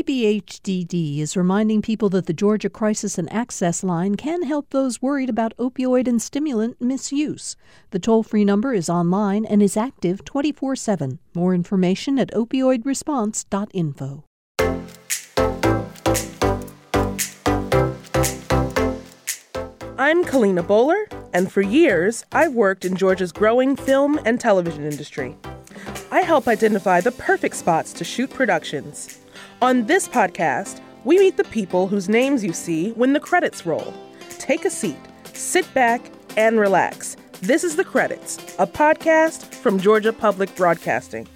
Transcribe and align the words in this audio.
DBHDD 0.00 1.18
is 1.18 1.36
reminding 1.36 1.82
people 1.82 2.08
that 2.08 2.24
the 2.24 2.32
Georgia 2.32 2.70
Crisis 2.70 3.18
and 3.18 3.30
Access 3.30 3.84
Line 3.84 4.14
can 4.14 4.44
help 4.44 4.70
those 4.70 5.02
worried 5.02 5.28
about 5.28 5.54
opioid 5.58 6.08
and 6.08 6.22
stimulant 6.22 6.80
misuse. 6.80 7.54
The 7.90 7.98
toll 7.98 8.22
free 8.22 8.46
number 8.46 8.72
is 8.72 8.88
online 8.88 9.44
and 9.44 9.62
is 9.62 9.76
active 9.76 10.24
24 10.24 10.74
7. 10.76 11.18
More 11.34 11.54
information 11.54 12.18
at 12.18 12.30
opioidresponse.info. 12.30 14.24
I'm 19.98 20.24
Kalena 20.24 20.62
Boller, 20.62 21.28
and 21.34 21.52
for 21.52 21.60
years, 21.60 22.24
I've 22.32 22.54
worked 22.54 22.86
in 22.86 22.96
Georgia's 22.96 23.32
growing 23.32 23.76
film 23.76 24.18
and 24.24 24.40
television 24.40 24.84
industry. 24.84 25.36
I 26.10 26.22
help 26.22 26.48
identify 26.48 27.02
the 27.02 27.12
perfect 27.12 27.56
spots 27.56 27.92
to 27.92 28.04
shoot 28.04 28.30
productions. 28.30 29.19
On 29.62 29.84
this 29.84 30.08
podcast, 30.08 30.80
we 31.04 31.18
meet 31.18 31.36
the 31.36 31.44
people 31.44 31.86
whose 31.86 32.08
names 32.08 32.42
you 32.42 32.54
see 32.54 32.92
when 32.92 33.12
the 33.12 33.20
credits 33.20 33.66
roll. 33.66 33.92
Take 34.38 34.64
a 34.64 34.70
seat, 34.70 34.96
sit 35.34 35.72
back, 35.74 36.00
and 36.38 36.58
relax. 36.58 37.14
This 37.42 37.62
is 37.62 37.76
The 37.76 37.84
Credits, 37.84 38.38
a 38.58 38.66
podcast 38.66 39.54
from 39.54 39.78
Georgia 39.78 40.14
Public 40.14 40.56
Broadcasting. 40.56 41.28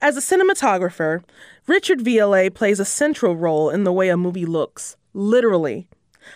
As 0.00 0.16
a 0.16 0.20
cinematographer, 0.20 1.22
Richard 1.68 2.00
Vialet 2.00 2.54
plays 2.54 2.80
a 2.80 2.84
central 2.84 3.36
role 3.36 3.70
in 3.70 3.84
the 3.84 3.92
way 3.92 4.08
a 4.08 4.16
movie 4.16 4.44
looks, 4.44 4.96
literally. 5.14 5.86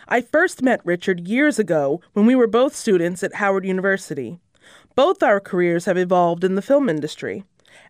I 0.09 0.21
first 0.21 0.63
met 0.63 0.85
Richard 0.85 1.29
years 1.29 1.59
ago 1.59 2.01
when 2.13 2.27
we 2.27 2.35
were 2.35 2.47
both 2.47 2.75
students 2.75 3.23
at 3.23 3.35
Howard 3.35 3.65
University. 3.65 4.39
Both 4.95 5.23
our 5.23 5.41
careers 5.41 5.85
have 5.85 5.99
evolved 5.99 6.45
in 6.45 6.55
the 6.55 6.63
film 6.63 6.89
industry. 6.89 7.45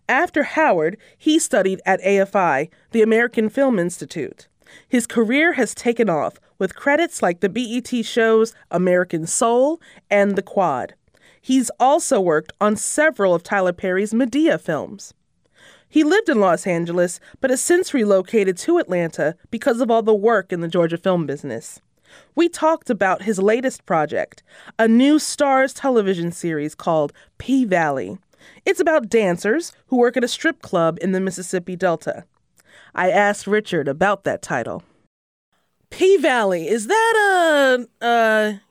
After 0.09 0.43
Howard, 0.43 0.97
he 1.17 1.39
studied 1.39 1.81
at 1.85 2.01
AFI, 2.01 2.69
the 2.91 3.01
American 3.01 3.49
Film 3.49 3.79
Institute. 3.79 4.47
His 4.87 5.07
career 5.07 5.53
has 5.53 5.73
taken 5.73 6.09
off 6.09 6.39
with 6.59 6.75
credits 6.75 7.21
like 7.21 7.39
the 7.39 7.49
BET 7.49 8.05
shows 8.05 8.53
American 8.71 9.25
Soul 9.25 9.79
and 10.09 10.35
The 10.35 10.41
Quad. 10.41 10.95
He's 11.41 11.71
also 11.79 12.19
worked 12.19 12.51
on 12.59 12.75
several 12.75 13.33
of 13.33 13.43
Tyler 13.43 13.73
Perry's 13.73 14.13
Medea 14.13 14.57
films. 14.57 15.13
He 15.89 16.03
lived 16.03 16.27
in 16.27 16.41
Los 16.41 16.67
Angeles, 16.67 17.19
but 17.39 17.49
has 17.49 17.61
since 17.61 17.93
relocated 17.93 18.57
to 18.57 18.77
Atlanta 18.77 19.35
because 19.49 19.79
of 19.79 19.89
all 19.89 20.03
the 20.03 20.13
work 20.13 20.51
in 20.51 20.59
the 20.59 20.67
Georgia 20.67 20.97
film 20.97 21.25
business. 21.25 21.79
We 22.35 22.49
talked 22.49 22.89
about 22.89 23.23
his 23.23 23.39
latest 23.39 23.85
project, 23.85 24.43
a 24.77 24.87
new 24.87 25.17
Starz 25.17 25.73
television 25.75 26.31
series 26.31 26.75
called 26.75 27.13
P 27.37 27.65
Valley. 27.65 28.17
It's 28.65 28.79
about 28.79 29.09
dancers 29.09 29.71
who 29.87 29.97
work 29.97 30.17
at 30.17 30.23
a 30.23 30.27
strip 30.27 30.61
club 30.61 30.97
in 31.01 31.11
the 31.11 31.19
Mississippi 31.19 31.75
Delta. 31.75 32.25
I 32.93 33.11
asked 33.11 33.47
Richard 33.47 33.87
about 33.87 34.23
that 34.23 34.41
title. 34.41 34.83
P 35.89 36.17
Valley, 36.17 36.67
is 36.67 36.87
that 36.87 37.87
a, 38.01 38.05
a 38.05 38.61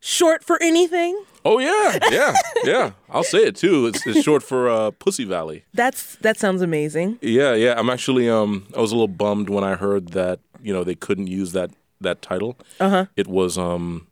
short 0.00 0.44
for 0.44 0.62
anything? 0.62 1.22
Oh 1.44 1.58
yeah, 1.58 1.98
yeah, 2.10 2.34
yeah. 2.64 2.90
I'll 3.08 3.24
say 3.24 3.38
it 3.38 3.56
too. 3.56 3.86
It's, 3.86 4.06
it's 4.06 4.22
short 4.22 4.42
for 4.42 4.68
uh, 4.68 4.90
Pussy 4.90 5.24
Valley. 5.24 5.64
That's 5.72 6.16
that 6.16 6.38
sounds 6.38 6.60
amazing. 6.60 7.18
Yeah, 7.22 7.54
yeah. 7.54 7.74
I'm 7.78 7.88
actually 7.88 8.28
um 8.28 8.66
I 8.76 8.80
was 8.80 8.92
a 8.92 8.94
little 8.94 9.08
bummed 9.08 9.48
when 9.48 9.64
I 9.64 9.74
heard 9.74 10.08
that 10.08 10.40
you 10.62 10.72
know 10.72 10.84
they 10.84 10.94
couldn't 10.94 11.28
use 11.28 11.52
that 11.52 11.70
that 12.00 12.22
title. 12.22 12.56
Uh 12.80 12.88
huh. 12.88 13.06
It 13.16 13.26
was 13.26 13.58
um 13.58 14.06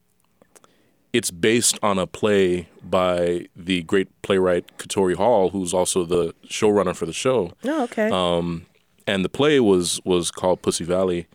it's 1.12 1.30
based 1.30 1.78
on 1.82 1.98
a 1.98 2.06
play 2.06 2.68
by 2.82 3.46
the 3.56 3.82
great 3.84 4.08
playwright 4.22 4.76
Katori 4.76 5.14
Hall, 5.14 5.48
who's 5.48 5.72
also 5.72 6.04
the 6.04 6.34
showrunner 6.46 6.94
for 6.94 7.06
the 7.06 7.12
show. 7.12 7.52
Oh, 7.64 7.84
okay. 7.84 8.10
Um, 8.10 8.66
and 9.06 9.24
the 9.24 9.30
play 9.30 9.58
was 9.60 10.00
was 10.04 10.30
called 10.30 10.62
Pussy 10.62 10.84
Valley, 10.84 11.26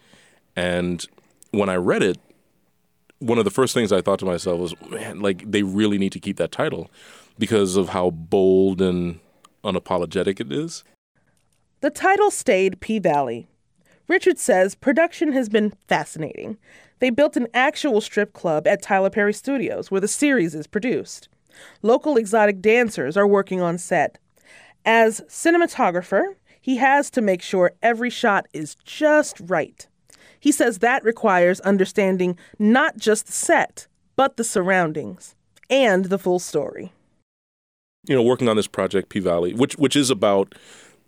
and 0.56 1.06
when 1.52 1.68
I 1.68 1.76
read 1.76 2.04
it, 2.04 2.20
one 3.20 3.38
of 3.38 3.46
the 3.46 3.52
first 3.52 3.74
things 3.74 3.92
I 3.92 4.02
thought 4.02 4.20
to 4.20 4.26
myself 4.26 4.60
was, 4.60 4.76
man, 4.90 5.20
like 5.20 5.50
they 5.50 5.64
really 5.64 5.98
need 5.98 6.12
to 6.12 6.20
keep 6.20 6.38
that 6.38 6.52
title 6.52 6.92
because 7.40 7.76
of 7.76 7.90
how 7.90 8.12
bold 8.12 8.82
and 8.82 9.20
unapologetic 9.64 10.40
it 10.40 10.52
is. 10.52 10.84
The 11.80 11.90
title 11.90 12.30
stayed 12.30 12.80
P 12.82 13.00
Valley. 13.00 13.48
Richard 14.12 14.38
says 14.38 14.76
production 14.76 15.32
has 15.32 15.48
been 15.48 15.72
fascinating. 15.88 16.58
They 17.00 17.10
built 17.10 17.38
an 17.38 17.48
actual 17.54 18.02
strip 18.02 18.34
club 18.34 18.68
at 18.68 18.82
Tyler 18.82 19.10
Perry 19.10 19.34
Studios 19.34 19.90
where 19.90 20.02
the 20.02 20.08
series 20.10 20.54
is 20.54 20.68
produced. 20.68 21.30
Local 21.82 22.18
exotic 22.18 22.60
dancers 22.60 23.16
are 23.16 23.26
working 23.26 23.62
on 23.62 23.78
set. 23.78 24.18
As 24.84 25.22
cinematographer, 25.30 26.36
he 26.60 26.76
has 26.76 27.10
to 27.12 27.22
make 27.22 27.42
sure 27.42 27.72
every 27.82 28.10
shot 28.10 28.50
is 28.54 28.76
just 28.84 29.40
right. 29.46 29.88
He 30.42 30.52
says 30.52 30.80
that 30.80 31.06
requires 31.06 31.62
understanding 31.62 32.38
not 32.60 32.98
just 32.98 33.28
the 33.28 33.32
set, 33.32 33.88
but 34.18 34.36
the 34.36 34.44
surroundings 34.44 35.36
and 35.70 36.06
the 36.06 36.20
full 36.20 36.40
story. 36.40 36.92
You 38.10 38.16
know, 38.16 38.24
working 38.24 38.50
on 38.50 38.58
this 38.58 38.68
project, 38.68 39.08
P 39.08 39.22
Valley, 39.22 39.54
which 39.54 39.78
which 39.78 39.96
is 39.96 40.10
about 40.10 40.54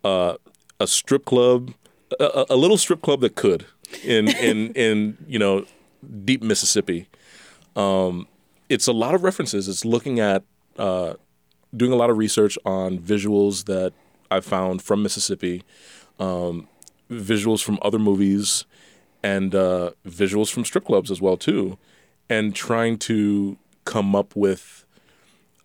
uh, 0.06 0.36
a 0.80 0.88
strip 0.88 1.26
club, 1.26 1.74
a, 2.20 2.46
a 2.52 2.56
little 2.56 2.78
strip 2.78 3.02
club 3.02 3.22
that 3.22 3.36
could 3.36 3.66
in 4.04 4.28
in 4.50 4.74
in 4.74 5.18
you 5.28 5.40
know 5.40 5.66
deep 6.26 6.42
Mississippi. 6.42 7.08
Um, 7.76 8.28
it's 8.70 8.88
a 8.88 8.94
lot 8.94 9.16
of 9.16 9.24
references. 9.24 9.68
It's 9.68 9.86
looking 9.86 10.20
at 10.20 10.44
uh, 10.78 11.16
doing 11.76 11.92
a 11.92 11.96
lot 11.96 12.10
of 12.10 12.18
research 12.18 12.58
on 12.66 13.00
visuals 13.00 13.66
that 13.66 13.94
I 14.32 14.40
found 14.40 14.82
from 14.82 15.04
Mississippi, 15.04 15.64
um, 16.20 16.68
visuals 17.10 17.64
from 17.64 17.80
other 17.82 18.00
movies, 18.00 18.66
and 19.22 19.54
uh, 19.54 19.92
visuals 20.06 20.52
from 20.52 20.66
strip 20.66 20.86
clubs 20.86 21.12
as 21.12 21.22
well 21.22 21.38
too, 21.38 21.78
and 22.30 22.56
trying 22.56 22.98
to 23.00 23.58
come 23.86 24.16
up 24.16 24.36
with 24.36 24.86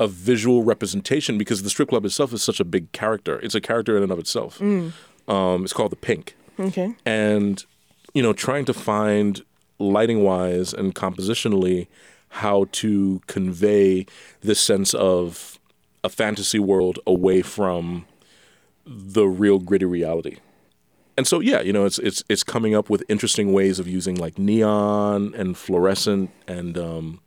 a 0.00 0.06
visual 0.06 0.62
representation 0.62 1.38
because 1.38 1.62
the 1.62 1.70
strip 1.70 1.88
club 1.88 2.04
itself 2.04 2.32
is 2.32 2.42
such 2.42 2.60
a 2.60 2.64
big 2.64 2.92
character. 2.92 3.40
It's 3.40 3.54
a 3.54 3.60
character 3.60 3.96
in 3.96 4.02
and 4.02 4.12
of 4.12 4.18
itself. 4.18 4.60
Um, 5.28 5.64
it's 5.64 5.72
called 5.72 5.92
the 5.92 5.96
Pink, 5.96 6.34
Okay. 6.58 6.94
and 7.04 7.64
you 8.14 8.22
know, 8.22 8.32
trying 8.32 8.64
to 8.64 8.74
find 8.74 9.42
lighting 9.78 10.24
wise 10.24 10.72
and 10.72 10.94
compositionally 10.94 11.86
how 12.30 12.66
to 12.72 13.20
convey 13.26 14.06
this 14.40 14.58
sense 14.60 14.92
of 14.94 15.58
a 16.02 16.08
fantasy 16.08 16.58
world 16.58 16.98
away 17.06 17.42
from 17.42 18.06
the 18.86 19.26
real 19.26 19.58
gritty 19.58 19.84
reality. 19.84 20.36
And 21.16 21.26
so 21.26 21.40
yeah, 21.40 21.60
you 21.60 21.72
know, 21.72 21.84
it's 21.84 21.98
it's 21.98 22.22
it's 22.28 22.42
coming 22.42 22.74
up 22.74 22.88
with 22.88 23.02
interesting 23.08 23.52
ways 23.52 23.78
of 23.78 23.86
using 23.88 24.14
like 24.16 24.38
neon 24.38 25.34
and 25.34 25.56
fluorescent 25.56 26.30
and 26.46 26.78
um 26.78 27.20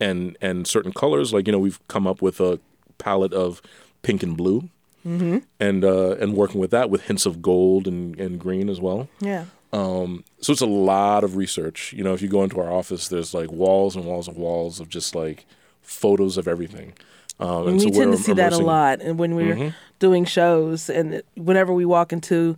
and 0.00 0.36
and 0.40 0.66
certain 0.66 0.92
colors. 0.92 1.32
Like, 1.32 1.46
you 1.46 1.52
know, 1.52 1.58
we've 1.58 1.80
come 1.88 2.06
up 2.06 2.20
with 2.20 2.40
a 2.40 2.58
palette 2.98 3.32
of 3.32 3.62
pink 4.02 4.22
and 4.22 4.36
blue. 4.36 4.68
And 5.04 5.84
uh, 5.84 6.12
and 6.20 6.34
working 6.34 6.60
with 6.60 6.70
that 6.70 6.90
with 6.90 7.02
hints 7.02 7.26
of 7.26 7.42
gold 7.42 7.86
and, 7.88 8.18
and 8.20 8.38
green 8.38 8.68
as 8.68 8.80
well. 8.80 9.08
Yeah. 9.20 9.46
Um, 9.72 10.24
so 10.40 10.52
it's 10.52 10.60
a 10.60 10.66
lot 10.66 11.24
of 11.24 11.36
research. 11.36 11.92
You 11.92 12.04
know, 12.04 12.12
if 12.14 12.20
you 12.22 12.28
go 12.28 12.42
into 12.44 12.60
our 12.60 12.70
office, 12.70 13.08
there's 13.08 13.32
like 13.34 13.50
walls 13.50 13.96
and 13.96 14.04
walls 14.04 14.28
and 14.28 14.36
walls 14.36 14.80
of 14.80 14.88
just 14.88 15.14
like 15.14 15.46
photos 15.80 16.36
of 16.36 16.46
everything. 16.46 16.92
Um, 17.40 17.66
And 17.68 17.80
so 17.80 17.86
we 17.86 17.92
tend 17.92 18.12
to 18.12 18.18
see 18.18 18.34
that 18.34 18.52
a 18.52 18.58
lot. 18.58 19.00
And 19.00 19.18
when 19.18 19.34
we're 19.34 19.56
Mm-hmm. 19.56 19.68
doing 19.98 20.24
shows, 20.26 20.90
and 20.90 21.22
whenever 21.36 21.72
we 21.72 21.84
walk 21.84 22.12
into 22.12 22.56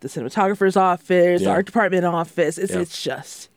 the 0.00 0.08
cinematographer's 0.08 0.76
office, 0.76 1.42
Yeah. 1.42 1.50
art 1.50 1.66
department 1.66 2.04
office, 2.04 2.56
it's, 2.56 2.72
Yeah. 2.72 2.80
it's 2.80 3.02
just 3.02 3.48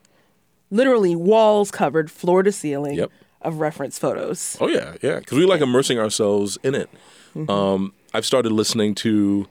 literally 0.70 1.14
walls 1.14 1.70
covered, 1.70 2.10
floor 2.10 2.42
to 2.42 2.50
ceiling 2.52 2.96
Yep. 2.96 3.10
of 3.42 3.60
reference 3.60 3.98
photos. 3.98 4.56
Oh 4.60 4.66
yeah, 4.68 4.94
yeah, 5.02 5.20
because 5.20 5.38
we 5.38 5.46
like 5.46 5.60
immersing 5.60 5.98
ourselves 5.98 6.58
in 6.64 6.74
it. 6.74 6.90
Mm-hmm. 7.36 7.50
Um, 7.50 7.92
I've 8.14 8.26
started 8.26 8.52
listening 8.52 8.94
to 8.96 9.46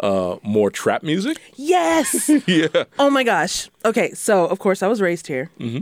uh, 0.00 0.36
more 0.42 0.70
trap 0.70 1.02
music. 1.02 1.38
Yes. 1.56 2.30
yeah, 2.46 2.84
oh 2.98 3.10
my 3.10 3.22
gosh. 3.24 3.68
Okay, 3.84 4.12
so 4.12 4.46
of 4.46 4.58
course 4.58 4.82
I 4.82 4.88
was 4.88 5.00
raised 5.00 5.26
here. 5.26 5.50
Mm-hmm. 5.58 5.80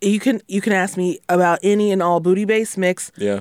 You 0.00 0.20
can 0.20 0.42
you 0.48 0.60
can 0.60 0.72
ask 0.72 0.96
me 0.96 1.18
about 1.28 1.58
any 1.62 1.90
and 1.90 2.02
all 2.02 2.20
booty 2.20 2.44
bass 2.44 2.76
mix. 2.76 3.10
yeah, 3.16 3.40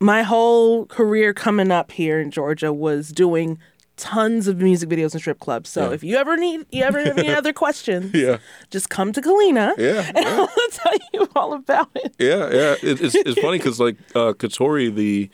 my 0.00 0.22
whole 0.22 0.84
career 0.86 1.32
coming 1.32 1.70
up 1.70 1.90
here 1.92 2.20
in 2.20 2.30
Georgia 2.30 2.72
was 2.72 3.10
doing 3.12 3.58
tons 3.96 4.48
of 4.48 4.58
music 4.60 4.88
videos 4.90 5.12
and 5.12 5.20
strip 5.20 5.38
clubs. 5.38 5.70
So 5.70 5.88
Yeah. 5.88 5.94
if 5.94 6.02
you 6.04 6.16
ever 6.16 6.36
need, 6.36 6.66
you 6.70 6.82
ever 6.82 7.02
have 7.02 7.16
any 7.16 7.28
other 7.40 7.52
questions, 7.54 8.12
yeah, 8.12 8.38
just 8.70 8.90
come 8.90 9.12
to 9.12 9.22
Kalena. 9.22 9.72
Yeah, 9.78 10.04
and 10.14 10.26
I'll 10.26 10.48
tell 10.72 10.92
you 11.14 11.28
all 11.34 11.54
about 11.54 11.88
it. 11.94 12.14
yeah, 12.18 12.50
yeah. 12.50 12.74
It, 12.82 13.00
it's 13.00 13.14
it's 13.14 13.40
funny 13.40 13.56
because 13.58 13.80
like 13.80 13.96
uh, 14.14 14.34
Katori, 14.34 14.94
the 14.94 15.30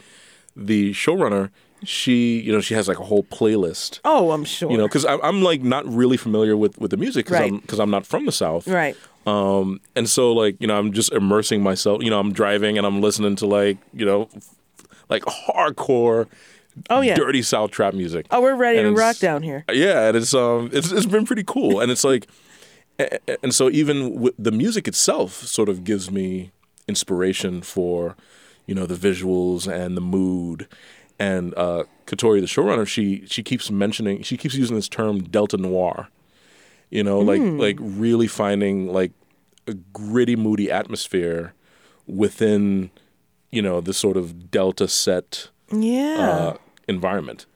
the 0.58 0.90
showrunner, 0.92 1.50
she 1.84 2.40
you 2.40 2.50
know 2.52 2.60
she 2.60 2.74
has 2.74 2.88
like 2.88 2.98
a 2.98 3.04
whole 3.04 3.22
playlist. 3.24 4.00
Oh, 4.04 4.32
I'm 4.32 4.44
sure. 4.44 4.70
You 4.70 4.76
know, 4.76 4.86
because 4.88 5.06
I'm 5.06 5.42
like 5.42 5.62
not 5.62 5.86
really 5.86 6.16
familiar 6.16 6.56
with 6.56 6.76
with 6.78 6.90
the 6.90 6.96
music 6.96 7.26
because 7.26 7.40
Right. 7.40 7.52
I'm 7.52 7.58
because 7.60 7.78
I'm 7.78 7.90
not 7.90 8.04
from 8.06 8.26
the 8.26 8.32
South. 8.32 8.66
right? 8.66 8.96
Um, 9.26 9.80
and 9.94 10.08
so 10.08 10.32
like 10.32 10.56
you 10.60 10.66
know 10.66 10.76
I'm 10.78 10.92
just 10.92 11.12
immersing 11.12 11.62
myself. 11.62 12.02
You 12.02 12.10
know 12.10 12.18
I'm 12.18 12.32
driving 12.32 12.78
and 12.78 12.86
I'm 12.86 13.00
listening 13.00 13.36
to 13.36 13.46
like 13.46 13.78
you 13.94 14.04
know 14.04 14.28
like 15.08 15.22
hardcore. 15.22 16.26
Oh, 16.90 17.00
yeah. 17.00 17.16
dirty 17.16 17.42
South 17.42 17.72
trap 17.72 17.92
music. 17.92 18.26
Oh, 18.30 18.40
we're 18.40 18.54
ready 18.54 18.78
And 18.78 18.94
to 18.94 19.00
rock 19.00 19.16
down 19.18 19.42
here. 19.42 19.64
Yeah, 19.72 20.08
and 20.08 20.16
it's 20.16 20.32
um 20.32 20.70
it's 20.72 20.92
it's 20.92 21.06
been 21.06 21.26
pretty 21.26 21.42
cool, 21.44 21.80
and 21.80 21.90
it's 21.90 22.04
like, 22.04 22.28
and 23.42 23.52
so 23.54 23.68
even 23.70 24.20
with 24.20 24.34
the 24.38 24.52
music 24.52 24.86
itself 24.88 25.32
sort 25.44 25.68
of 25.68 25.82
gives 25.84 26.10
me 26.10 26.52
inspiration 26.86 27.62
for, 27.62 28.16
you 28.68 28.74
know, 28.76 28.86
the 28.86 28.94
visuals 28.94 29.66
and 29.66 29.96
the 29.96 30.00
mood, 30.00 30.68
and 31.18 31.52
uh, 31.56 31.82
Katori, 32.06 32.40
the 32.40 32.46
showrunner, 32.46 32.86
she 32.86 33.26
she 33.26 33.42
keeps 33.42 33.70
mentioning, 33.72 34.22
she 34.22 34.36
keeps 34.36 34.54
using 34.54 34.76
this 34.76 34.88
term 34.88 35.22
Delta 35.24 35.56
Noir, 35.56 36.08
you 36.90 37.02
know, 37.02 37.18
like 37.18 37.42
like 37.42 37.76
really 37.80 38.28
finding 38.28 38.86
like 38.92 39.10
a 39.66 39.74
gritty, 39.74 40.36
moody 40.36 40.70
atmosphere 40.70 41.52
within, 42.06 42.90
you 43.50 43.60
know, 43.62 43.80
this 43.80 43.98
sort 43.98 44.16
of 44.16 44.50
Delta 44.50 44.86
set 44.86 45.48
Yeah. 45.72 46.16
uh, 46.18 46.56
environment. 46.86 47.46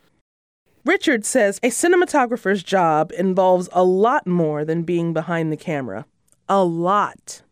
Richard 0.85 1.25
says 1.25 1.59
a 1.63 1.69
cinematographer's 1.69 2.63
job 2.63 3.13
involves 3.17 3.69
a 3.73 3.85
lot 3.85 4.27
more 4.27 4.65
than 4.65 4.83
being 4.83 5.13
behind 5.13 5.53
the 5.53 5.57
camera. 5.57 6.07
A 6.49 6.65
lot. 6.65 7.43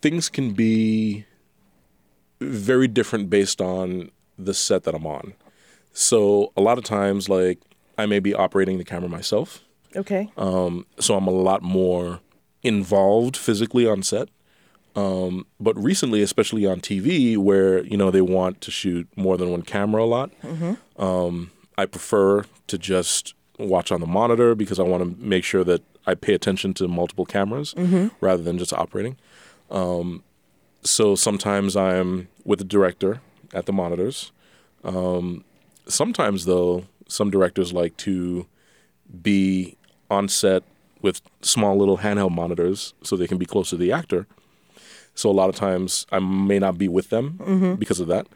things 0.00 0.28
can 0.28 0.52
be 0.52 1.24
very 2.42 2.88
different 2.88 3.30
based 3.30 3.60
on 3.60 4.10
the 4.38 4.54
set 4.54 4.84
that 4.84 4.94
I'm 4.94 5.06
on. 5.06 5.34
So 5.92 6.52
a 6.56 6.60
lot 6.60 6.78
of 6.78 6.84
times, 6.84 7.28
like 7.28 7.58
I 7.98 8.06
may 8.06 8.18
be 8.18 8.34
operating 8.34 8.78
the 8.78 8.84
camera 8.84 9.08
myself, 9.08 9.60
Okay. 9.94 10.30
um, 10.36 10.86
so 10.98 11.14
I'm 11.16 11.26
a 11.26 11.30
lot 11.32 11.62
more 11.62 12.20
involved 12.62 13.36
physically 13.36 13.86
on 13.86 14.02
set. 14.02 14.28
Um, 14.94 15.46
but 15.58 15.74
recently, 15.82 16.22
especially 16.22 16.66
on 16.66 16.80
TV, 16.80 17.36
where 17.38 17.82
you 17.84 17.96
know 17.96 18.10
they 18.10 18.20
want 18.20 18.60
to 18.62 18.70
shoot 18.70 19.06
more 19.16 19.36
than 19.38 19.50
one 19.50 19.62
camera 19.62 20.02
a 20.04 20.06
lot, 20.06 20.30
um, 20.98 21.50
I 21.78 21.86
prefer 21.86 22.44
to 22.66 22.78
just 22.78 23.34
watch 23.58 23.90
on 23.92 24.00
the 24.00 24.06
monitor 24.06 24.54
because 24.54 24.78
I 24.78 24.82
want 24.82 25.02
to 25.02 25.24
make 25.24 25.44
sure 25.44 25.64
that 25.64 25.82
I 26.06 26.14
pay 26.14 26.34
attention 26.34 26.74
to 26.74 26.88
multiple 26.88 27.24
cameras 27.24 27.74
rather 28.20 28.42
than 28.42 28.58
just 28.58 28.72
operating. 28.72 29.16
Um, 29.70 30.22
so 30.82 31.14
sometimes 31.14 31.76
I'm 31.76 32.28
with 32.44 32.58
the 32.58 32.64
director 32.64 33.20
at 33.52 33.66
the 33.66 33.72
monitors. 33.72 34.32
Um, 34.84 35.44
sometimes, 35.86 36.44
though, 36.44 36.84
some 37.08 37.30
directors 37.30 37.72
like 37.72 37.96
to 37.98 38.46
be 39.22 39.76
on 40.10 40.28
set 40.28 40.62
with 41.00 41.20
small 41.42 41.76
little 41.76 41.98
handheld 41.98 42.30
monitors 42.30 42.94
so 43.02 43.16
they 43.16 43.26
can 43.26 43.38
be 43.38 43.46
close 43.46 43.70
to 43.70 43.76
the 43.76 43.92
actor. 43.92 44.26
So 45.14 45.30
a 45.30 45.32
lot 45.32 45.48
of 45.48 45.56
times 45.56 46.06
I 46.10 46.20
may 46.20 46.58
not 46.58 46.78
be 46.78 46.88
with 46.88 47.10
them 47.10 47.76
because 47.78 48.00
of 48.00 48.08
that. 48.08 48.26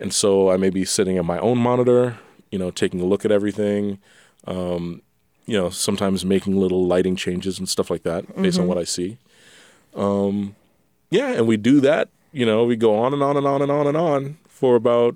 And 0.00 0.12
so 0.12 0.50
I 0.50 0.56
may 0.56 0.70
be 0.70 0.84
sitting 0.84 1.18
at 1.18 1.24
my 1.24 1.38
own 1.38 1.58
monitor, 1.58 2.18
you 2.50 2.58
know, 2.58 2.70
taking 2.70 3.00
a 3.00 3.04
look 3.04 3.24
at 3.24 3.30
everything, 3.30 3.98
um, 4.46 5.02
you 5.46 5.56
know, 5.56 5.70
sometimes 5.70 6.24
making 6.24 6.56
little 6.56 6.86
lighting 6.86 7.16
changes 7.16 7.58
and 7.58 7.68
stuff 7.68 7.90
like 7.90 8.04
that 8.04 8.24
based 8.40 8.58
on 8.58 8.66
what 8.66 8.78
I 8.78 8.84
see. 8.84 9.18
Um, 9.94 10.56
yeah, 11.10 11.32
and 11.32 11.46
we 11.46 11.56
do 11.56 11.80
that, 11.80 12.08
you 12.34 12.44
know, 12.44 12.64
we 12.64 12.76
go 12.76 12.94
on 12.98 13.12
and 13.14 13.22
on 13.22 13.36
and 13.36 13.46
on 13.46 13.62
and 13.62 13.70
on 13.70 13.86
and 13.86 13.96
on 13.96 14.36
for 14.48 14.76
about 14.76 15.14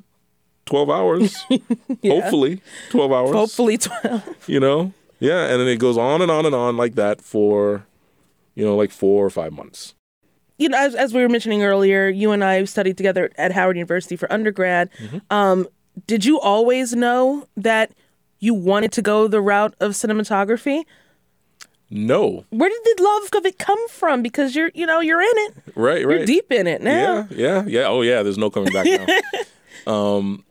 12 0.67 0.89
hours. 0.91 1.37
Hopefully 2.05 2.61
12 2.91 3.13
hours 3.13 3.33
Hopefully 3.33 3.79
12. 3.79 4.23
you 4.47 4.61
know 4.61 4.93
yeah 5.19 5.47
and 5.51 5.61
then 5.61 5.67
it 5.67 5.79
goes 5.79 5.97
on 5.99 6.21
and 6.23 6.31
on 6.31 6.45
and 6.47 6.55
on 6.55 6.77
like 6.77 6.95
that 6.95 7.21
for 7.23 7.87
you 8.55 8.65
know 8.65 8.77
like 8.77 8.91
four 8.91 9.25
or 9.25 9.31
five 9.31 9.53
months 9.53 9.95
You 10.59 10.69
know, 10.69 10.79
as, 10.79 10.95
as 10.95 11.15
we 11.15 11.23
were 11.23 11.29
mentioning 11.29 11.63
earlier, 11.63 12.09
you 12.09 12.33
and 12.33 12.43
I 12.45 12.65
studied 12.65 12.97
together 12.97 13.31
at 13.39 13.53
Howard 13.53 13.77
University 13.77 14.17
for 14.17 14.31
undergrad. 14.33 14.91
Um, 15.31 15.69
did 16.07 16.25
you 16.25 16.41
always 16.41 16.95
know 16.95 17.47
that 17.57 17.93
you 18.41 18.55
wanted 18.55 18.91
to 18.93 19.03
go 19.03 19.29
the 19.29 19.41
route 19.41 19.75
of 19.81 19.93
cinematography? 19.93 20.83
No. 21.91 22.45
Where 22.51 22.69
did 22.69 22.81
the 22.85 23.03
love 23.03 23.31
of 23.37 23.47
it 23.47 23.59
come 23.59 23.89
from? 23.89 24.23
Because 24.23 24.55
you're, 24.55 24.71
you 24.75 24.87
know, 24.87 25.01
you're 25.01 25.23
in 25.23 25.29
it. 25.35 25.55
right 25.75 26.07
right. 26.07 26.19
You're 26.19 26.27
deep 26.27 26.53
in 26.53 26.67
it 26.67 26.83
now. 26.83 27.27
yeah 27.31 27.63
yeah 27.63 27.65
yeah. 27.67 27.87
Oh 27.87 28.03
yeah 28.03 28.23
there's 28.23 28.39
no 28.39 28.51
coming 28.51 28.73
back 28.73 28.87
now. 28.87 29.07
Um 29.93 30.45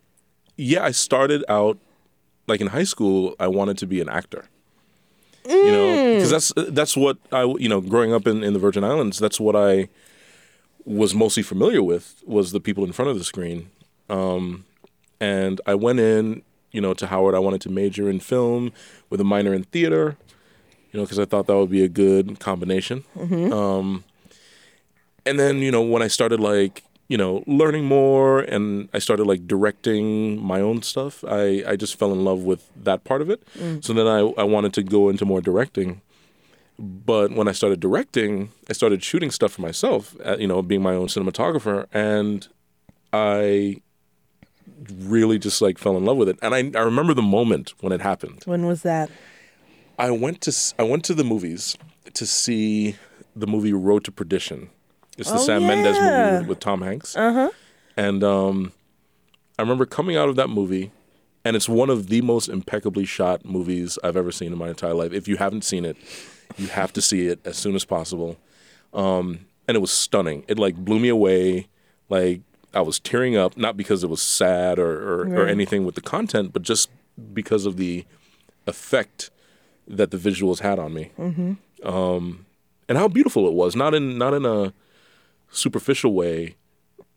yeah 0.55 0.83
i 0.83 0.89
started 0.89 1.45
out 1.47 1.77
like 2.47 2.59
in 2.59 2.67
high 2.67 2.85
school 2.85 3.35
i 3.39 3.47
wanted 3.47 3.77
to 3.79 3.85
be 3.85 4.01
an 4.01 4.09
actor. 4.09 4.45
You 5.45 5.71
know 5.71 6.15
because 6.15 6.31
that's 6.31 6.53
that's 6.73 6.97
what 6.97 7.17
i 7.31 7.43
you 7.43 7.69
know 7.69 7.79
growing 7.81 8.13
up 8.13 8.25
in, 8.25 8.43
in 8.43 8.53
the 8.53 8.59
virgin 8.59 8.83
islands 8.83 9.19
that's 9.19 9.39
what 9.39 9.55
i 9.55 9.87
was 10.85 11.13
mostly 11.13 11.43
familiar 11.43 11.83
with 11.83 12.23
was 12.25 12.51
the 12.51 12.59
people 12.59 12.83
in 12.83 12.91
front 12.93 13.11
of 13.11 13.17
the 13.17 13.23
screen. 13.23 13.69
Um 14.09 14.65
and 15.19 15.61
i 15.67 15.75
went 15.75 15.99
in 15.99 16.41
you 16.71 16.81
know 16.81 16.93
to 16.95 17.07
howard. 17.07 17.35
I 17.35 17.39
wanted 17.39 17.61
to 17.61 17.69
major 17.69 18.09
in 18.09 18.19
film 18.19 18.71
with 19.09 19.21
a 19.21 19.23
minor 19.23 19.53
in 19.53 19.63
theater 19.63 20.17
you 20.91 20.97
know 20.99 21.03
because 21.05 21.19
i 21.19 21.25
thought 21.25 21.47
that 21.47 21.55
would 21.57 21.69
be 21.71 21.83
a 21.83 21.89
good 21.89 22.39
combination. 22.39 23.03
Um 23.51 24.03
and 25.25 25.39
then 25.39 25.57
you 25.59 25.71
know 25.71 25.81
when 25.81 26.01
i 26.01 26.07
started 26.07 26.39
like 26.39 26.83
you 27.09 27.17
know 27.17 27.43
learning 27.47 27.85
more 27.85 28.39
and 28.39 28.89
i 28.93 28.99
started 28.99 29.25
like 29.25 29.47
directing 29.47 30.41
my 30.41 30.59
own 30.61 30.81
stuff 30.81 31.23
i 31.27 31.63
i 31.67 31.75
just 31.75 31.97
fell 31.99 32.11
in 32.11 32.23
love 32.23 32.41
with 32.43 32.61
that 32.83 33.03
part 33.03 33.21
of 33.21 33.29
it. 33.29 33.41
So 33.81 33.93
then 33.93 34.07
i 34.07 34.19
i 34.19 34.43
wanted 34.43 34.73
to 34.73 34.83
go 34.83 35.09
into 35.09 35.25
more 35.25 35.41
directing. 35.41 36.01
But 36.79 37.31
when 37.31 37.47
i 37.47 37.53
started 37.53 37.79
directing 37.79 38.49
i 38.69 38.73
started 38.73 39.03
shooting 39.03 39.31
stuff 39.31 39.51
for 39.53 39.61
myself 39.61 40.15
uh, 40.25 40.37
you 40.37 40.47
know 40.47 40.61
being 40.61 40.81
my 40.81 40.93
own 40.93 41.07
cinematographer 41.07 41.85
and 41.93 42.47
i 43.13 43.81
really 44.99 45.39
just 45.39 45.61
like 45.61 45.77
fell 45.77 45.97
in 45.97 46.05
love 46.05 46.17
with 46.17 46.29
it. 46.29 46.37
And 46.41 46.53
i 46.53 46.59
i 46.79 46.83
remember 46.83 47.13
the 47.13 47.21
moment 47.37 47.73
when 47.81 47.91
it 47.91 48.01
happened. 48.01 48.43
When 48.45 48.65
was 48.65 48.81
that? 48.83 49.09
I 49.97 50.11
went 50.11 50.41
to 50.41 50.53
I 50.79 50.83
went 50.83 51.03
to 51.05 51.13
the 51.13 51.23
movies 51.23 51.77
to 52.13 52.25
see 52.25 52.95
the 53.35 53.47
movie 53.47 53.73
Road 53.73 54.03
to 54.05 54.11
Perdition. 54.11 54.69
It's 55.17 55.31
the 55.31 55.37
Oh, 55.37 55.45
Sam 55.45 55.65
Mendes 55.65 55.97
movie 55.99 56.47
with 56.47 56.59
Tom 56.59 56.81
Hanks. 56.81 57.15
Uh-huh. 57.15 57.49
And 57.95 58.23
um, 58.23 58.71
I 59.57 59.63
remember 59.63 59.85
coming 59.87 60.15
out 60.15 60.29
of 60.29 60.35
that 60.35 60.49
movie, 60.49 60.91
and 61.43 61.55
it's 61.55 61.67
one 61.67 61.89
of 61.89 62.07
the 62.07 62.21
most 62.21 62.47
impeccably 62.49 63.05
shot 63.05 63.43
movies 63.43 63.97
I've 64.03 64.15
ever 64.15 64.31
seen 64.31 64.51
in 64.51 64.57
my 64.59 64.69
entire 64.69 64.93
life. 64.93 65.13
If 65.13 65.27
you 65.27 65.37
haven't 65.37 65.63
seen 65.63 65.85
it, 65.85 65.97
you 66.57 66.67
have 66.67 66.93
to 66.93 67.01
see 67.01 67.27
it 67.27 67.39
as 67.45 67.57
soon 67.57 67.73
as 67.75 67.83
possible. 67.83 68.37
Um, 68.93 69.47
and 69.67 69.75
it 69.75 69.79
was 69.79 69.91
stunning. 69.91 70.43
It 70.47 70.59
like 70.59 70.75
blew 70.75 70.99
me 70.99 71.09
away. 71.09 71.67
Like 72.09 72.41
I 72.73 72.81
was 72.81 72.99
tearing 72.99 73.35
up, 73.35 73.57
not 73.57 73.75
because 73.75 74.03
it 74.03 74.09
was 74.09 74.21
sad 74.21 74.77
or 74.77 74.91
or, 75.23 75.41
or 75.41 75.47
anything 75.47 75.83
with 75.85 75.95
the 75.95 76.01
content, 76.01 76.53
but 76.53 76.61
just 76.61 76.89
because 77.33 77.65
of 77.65 77.77
the 77.77 78.05
effect 78.67 79.31
that 79.87 80.11
the 80.11 80.17
visuals 80.17 80.59
had 80.59 80.79
on 80.79 80.93
me, 80.93 81.11
um, 81.83 82.45
and 82.89 82.97
how 82.97 83.07
beautiful 83.07 83.47
it 83.47 83.53
was. 83.53 83.75
Not 83.75 83.93
in 83.93 84.17
not 84.17 84.33
in 84.33 84.45
a 84.45 84.73
superficial 85.49 86.13
way, 86.13 86.55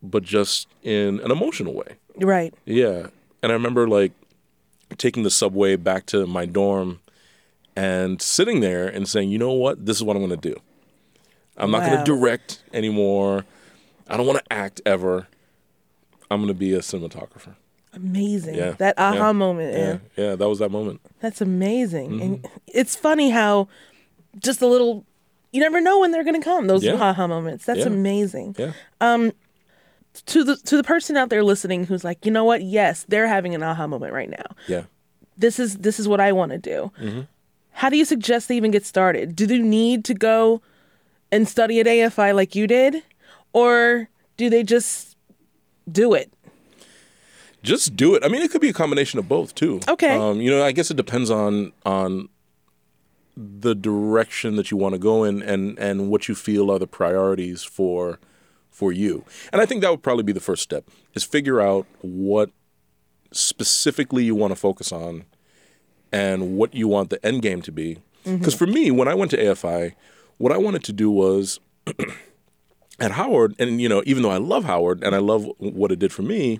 but 0.01 0.23
just 0.23 0.67
in 0.83 1.19
an 1.19 1.31
emotional 1.31 1.73
way. 1.73 1.97
Right. 2.17 2.53
Yeah, 2.65 3.07
and 3.43 3.51
I 3.51 3.55
remember 3.55 3.87
like 3.87 4.13
taking 4.97 5.23
the 5.23 5.31
subway 5.31 5.75
back 5.75 6.05
to 6.07 6.25
my 6.27 6.45
dorm 6.45 6.99
and 7.75 8.21
sitting 8.21 8.59
there 8.61 8.87
and 8.87 9.07
saying, 9.07 9.29
"You 9.29 9.37
know 9.37 9.53
what? 9.53 9.85
This 9.85 9.97
is 9.97 10.03
what 10.03 10.15
I'm 10.15 10.25
going 10.25 10.39
to 10.39 10.49
do. 10.49 10.59
I'm 11.57 11.71
not 11.71 11.85
going 11.85 11.97
to 11.97 12.03
direct 12.03 12.63
anymore. 12.73 13.45
I 14.07 14.17
don't 14.17 14.25
want 14.25 14.39
to 14.39 14.53
act 14.53 14.81
ever. 14.85 15.27
I'm 16.29 16.39
going 16.39 16.47
to 16.47 16.53
be 16.53 16.73
a 16.73 16.79
cinematographer." 16.79 17.55
Amazing. 17.93 18.55
Yeah, 18.55 18.71
That 18.71 18.95
aha 18.97 19.13
yeah, 19.27 19.31
moment. 19.33 19.73
Yeah, 19.73 19.79
man. 19.85 20.01
yeah, 20.15 20.35
that 20.35 20.47
was 20.49 20.59
that 20.59 20.71
moment. 20.71 21.01
That's 21.19 21.41
amazing. 21.41 22.21
And 22.21 22.37
Mm-hmm. 22.43 22.57
it's 22.67 22.95
funny 22.95 23.29
how 23.31 23.67
just 24.39 24.61
a 24.61 24.67
little 24.67 25.05
you 25.51 25.59
never 25.59 25.81
know 25.81 25.99
when 25.99 26.11
they're 26.11 26.23
going 26.23 26.39
to 26.39 26.43
come. 26.43 26.67
Those 26.67 26.83
Yeah. 26.83 26.93
aha 26.93 27.27
moments. 27.27 27.65
That's 27.65 27.79
Yeah. 27.79 27.87
amazing. 27.87 28.55
Yeah. 28.57 28.71
Um 29.01 29.31
To 30.25 30.43
the 30.43 30.55
to 30.57 30.77
the 30.77 30.83
person 30.83 31.15
out 31.17 31.29
there 31.29 31.43
listening 31.43 31.85
who's 31.85 32.03
like, 32.03 32.25
"You 32.25 32.31
know 32.31 32.43
what? 32.45 32.61
Yes, 32.63 33.05
they're 33.07 33.27
having 33.27 33.55
an 33.55 33.63
aha 33.63 33.87
moment 33.87 34.13
right 34.13 34.29
now. 34.29 34.55
Yeah. 34.67 34.83
This 35.37 35.57
is 35.59 35.77
this 35.77 35.99
is 35.99 36.07
what 36.07 36.19
I 36.19 36.31
want 36.33 36.51
to 36.51 36.57
do." 36.57 36.91
Mm-hmm. 37.01 37.21
How 37.71 37.89
do 37.89 37.97
you 37.97 38.03
suggest 38.05 38.47
they 38.47 38.57
even 38.57 38.71
get 38.71 38.85
started? 38.85 39.35
Do 39.35 39.45
they 39.47 39.59
need 39.59 40.03
to 40.05 40.13
go 40.13 40.61
and 41.31 41.47
study 41.47 41.79
at 41.79 41.87
AFI 41.87 42.33
like 42.35 42.55
you 42.55 42.67
did? 42.67 43.03
Or 43.53 44.09
do 44.37 44.49
they 44.49 44.63
just 44.63 45.15
do 45.89 46.13
it? 46.13 46.31
Just 47.63 47.95
do 47.95 48.15
it. 48.15 48.23
I 48.23 48.27
mean, 48.27 48.41
it 48.41 48.51
could 48.51 48.61
be 48.61 48.69
a 48.69 48.73
combination 48.73 49.19
of 49.19 49.27
both 49.27 49.55
too. 49.55 49.79
Okay. 49.87 50.15
Um, 50.17 50.41
you 50.41 50.49
know, 50.49 50.63
I 50.63 50.71
guess 50.71 50.91
it 50.91 50.97
depends 50.97 51.29
on 51.29 51.71
on 51.85 52.29
the 53.37 53.73
direction 53.73 54.55
that 54.57 54.71
you 54.71 54.77
want 54.77 54.93
to 54.93 54.99
go 54.99 55.23
in 55.23 55.41
and 55.41 55.77
and 55.79 56.09
what 56.09 56.27
you 56.27 56.35
feel 56.35 56.69
are 56.71 56.79
the 56.79 56.87
priorities 56.87 57.63
for 57.63 58.19
for 58.69 58.91
you. 58.91 59.23
And 59.51 59.61
I 59.61 59.65
think 59.65 59.81
that 59.81 59.91
would 59.91 60.03
probably 60.03 60.23
be 60.23 60.33
the 60.33 60.39
first 60.39 60.63
step 60.63 60.85
is 61.13 61.23
figure 61.23 61.61
out 61.61 61.85
what 62.01 62.49
specifically 63.31 64.23
you 64.23 64.35
want 64.35 64.51
to 64.51 64.55
focus 64.55 64.91
on 64.91 65.25
and 66.11 66.57
what 66.57 66.73
you 66.73 66.87
want 66.87 67.09
the 67.09 67.25
end 67.25 67.41
game 67.41 67.61
to 67.61 67.71
be. 67.71 67.99
Because 68.23 68.53
for 68.53 68.67
me, 68.67 68.91
when 68.91 69.07
I 69.07 69.15
went 69.15 69.31
to 69.31 69.37
AFI, 69.37 69.93
what 70.37 70.51
I 70.51 70.57
wanted 70.57 70.83
to 70.83 70.93
do 70.93 71.09
was 71.09 71.59
at 72.99 73.13
Howard, 73.13 73.55
and 73.57 73.81
you 73.81 73.89
know, 73.89 74.03
even 74.05 74.21
though 74.21 74.29
I 74.29 74.37
love 74.37 74.65
Howard 74.65 75.03
and 75.03 75.15
I 75.15 75.17
love 75.17 75.49
what 75.57 75.91
it 75.91 75.97
did 75.97 76.13
for 76.13 76.21
me, 76.21 76.59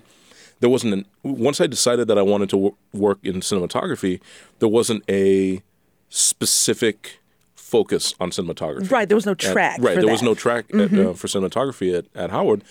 there 0.62 0.70
wasn't 0.70 0.92
an, 0.94 1.04
once 1.24 1.60
I 1.60 1.66
decided 1.66 2.06
that 2.06 2.16
I 2.16 2.22
wanted 2.22 2.48
to 2.50 2.56
w- 2.56 2.74
work 2.92 3.18
in 3.24 3.40
cinematography, 3.40 4.20
there 4.60 4.68
wasn't 4.68 5.02
a 5.10 5.60
specific 6.08 7.18
focus 7.56 8.14
on 8.20 8.30
cinematography. 8.30 8.88
Right, 8.88 9.08
there 9.08 9.16
was 9.16 9.26
no 9.26 9.32
At- 9.32 9.38
track. 9.40 9.78
right, 9.80 9.96
for 9.96 10.02
there 10.02 10.10
was 10.12 10.20
that. 10.20 10.26
Mm-hmm. 10.26 10.26
no 10.26 10.34
track 10.34 10.64
at, 10.72 10.92
uh, 11.06 11.14
for 11.14 11.26
cinematography 11.26 11.98
at, 11.98 12.04
at 12.14 12.30
Howard, 12.30 12.62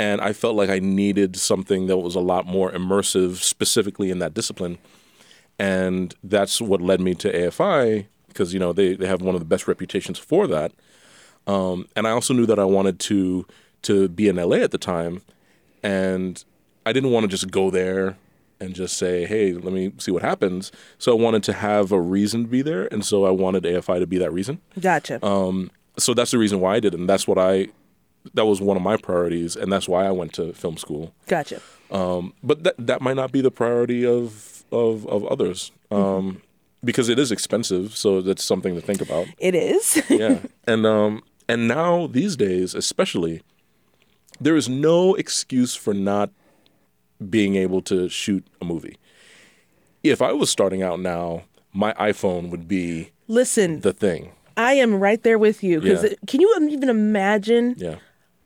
and 0.00 0.20
I 0.20 0.32
felt 0.32 0.56
like 0.56 0.68
I 0.68 0.80
needed 0.80 1.36
something 1.36 1.86
that 1.86 1.98
was 1.98 2.16
a 2.16 2.20
lot 2.20 2.44
more 2.44 2.72
immersive, 2.72 3.36
specifically 3.36 4.10
in 4.10 4.18
that 4.18 4.34
discipline, 4.34 4.78
and 5.60 6.16
that's 6.24 6.60
what 6.60 6.80
led 6.80 7.00
me 7.00 7.14
to 7.14 7.32
AFI 7.32 8.06
because 8.26 8.52
you 8.52 8.58
know 8.58 8.72
they, 8.72 8.94
they 8.96 9.06
have 9.06 9.22
one 9.22 9.36
of 9.36 9.40
the 9.40 9.46
best 9.46 9.68
reputations 9.68 10.18
for 10.18 10.48
that, 10.48 10.72
um, 11.46 11.86
and 11.94 12.08
I 12.08 12.10
also 12.10 12.34
knew 12.34 12.46
that 12.46 12.58
I 12.58 12.64
wanted 12.64 12.98
to 12.98 13.46
to 13.82 14.08
be 14.08 14.26
in 14.26 14.34
LA 14.34 14.56
at 14.56 14.72
the 14.72 14.78
time, 14.78 15.22
and 15.84 16.42
I 16.88 16.92
didn't 16.92 17.10
want 17.10 17.24
to 17.24 17.28
just 17.28 17.50
go 17.50 17.70
there 17.70 18.16
and 18.60 18.74
just 18.74 18.96
say, 18.96 19.26
hey, 19.26 19.52
let 19.52 19.72
me 19.74 19.92
see 19.98 20.10
what 20.10 20.22
happens. 20.22 20.72
So 20.98 21.12
I 21.12 21.20
wanted 21.20 21.42
to 21.44 21.52
have 21.52 21.92
a 21.92 22.00
reason 22.00 22.44
to 22.44 22.48
be 22.48 22.62
there, 22.62 22.86
and 22.90 23.04
so 23.04 23.26
I 23.26 23.30
wanted 23.30 23.64
AFI 23.64 24.00
to 24.00 24.06
be 24.06 24.16
that 24.18 24.32
reason 24.32 24.60
Gotcha. 24.80 25.24
Um, 25.24 25.70
so 25.98 26.14
that's 26.14 26.30
the 26.30 26.38
reason 26.38 26.60
why 26.60 26.76
I 26.76 26.80
did 26.80 26.94
it, 26.94 27.00
and 27.00 27.08
that's 27.08 27.28
what 27.28 27.38
I 27.38 27.68
that 28.34 28.46
was 28.46 28.60
one 28.60 28.76
of 28.76 28.82
my 28.82 28.96
priorities, 28.96 29.54
and 29.54 29.70
that's 29.72 29.86
why 29.88 30.06
I 30.06 30.10
went 30.10 30.32
to 30.34 30.52
film 30.54 30.76
school. 30.78 31.14
gotcha. 31.26 31.60
Um, 31.90 32.32
but 32.42 32.64
that 32.64 32.74
that 32.78 33.00
might 33.02 33.16
not 33.16 33.32
be 33.32 33.40
the 33.42 33.50
priority 33.50 34.06
of 34.06 34.64
of 34.72 35.06
of 35.08 35.24
others 35.26 35.70
um, 35.90 36.40
because 36.82 37.08
it 37.10 37.18
is 37.18 37.30
expensive. 37.30 37.96
So 37.96 38.20
that's 38.22 38.44
something 38.44 38.74
to 38.74 38.80
think 38.80 39.00
about. 39.02 39.26
It 39.38 39.54
is. 39.54 40.02
Yeah, 40.10 40.38
and 40.66 40.86
um, 40.86 41.22
and 41.48 41.68
now 41.68 42.06
these 42.06 42.34
days, 42.36 42.74
especially, 42.74 43.42
there 44.40 44.56
is 44.56 44.68
no 44.68 45.14
excuse 45.14 45.74
for 45.74 45.94
not 45.94 46.30
being 47.28 47.56
able 47.56 47.82
to 47.82 48.08
shoot 48.08 48.46
a 48.60 48.64
movie. 48.64 48.96
If 50.02 50.22
I 50.22 50.32
was 50.32 50.50
starting 50.50 50.82
out 50.82 51.00
now, 51.00 51.44
my 51.72 51.92
iPhone 51.94 52.50
would 52.50 52.68
be 52.68 53.10
Listen, 53.26 53.80
the 53.80 53.92
thing. 53.92 54.32
I 54.56 54.74
am 54.74 54.94
right 55.00 55.22
there 55.22 55.38
with 55.38 55.62
you 55.62 55.80
because 55.80 56.02
Yeah. 56.04 56.14
can 56.26 56.40
you 56.40 56.54
even 56.70 56.88
imagine 56.88 57.74
Yeah. 57.78 57.96